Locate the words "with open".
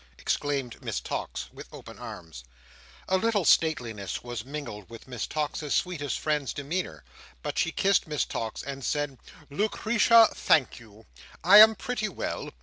1.53-1.99